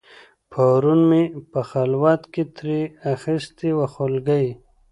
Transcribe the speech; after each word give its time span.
پرون 0.51 0.99
مې 1.09 1.23
په 1.51 1.59
خلوت 1.69 2.21
کې 2.33 2.43
ترې 2.55 2.81
اخیستې 3.13 3.69
وه 3.77 3.87
خولګۍ 3.93 4.47